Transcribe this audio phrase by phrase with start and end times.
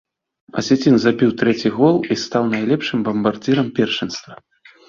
[0.61, 4.33] Асецін забіў трэці гол і стаў найлепшым бамбардзірам першынства.